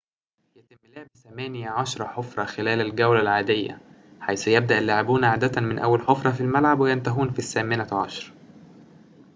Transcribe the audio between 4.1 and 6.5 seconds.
حيث يبدأ اللاعبون عادةً من أول حفرة في